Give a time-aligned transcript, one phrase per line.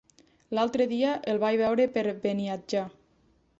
[0.57, 2.85] L'altre dia el vaig veure per Beniatjar.